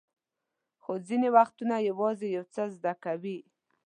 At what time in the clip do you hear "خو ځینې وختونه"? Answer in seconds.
0.81-1.75